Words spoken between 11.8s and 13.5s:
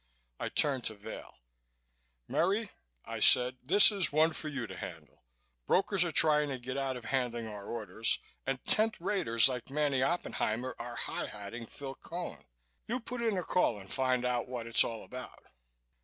Cone. You put in a